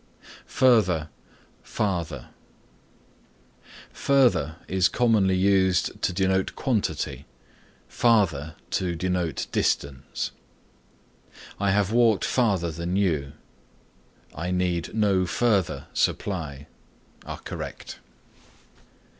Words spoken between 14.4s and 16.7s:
need no further supply"